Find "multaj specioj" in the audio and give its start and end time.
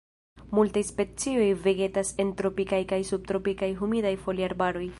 0.59-1.49